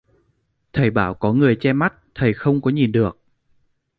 [0.73, 3.21] thầy bảo có người che mắt thầy không có nhìn được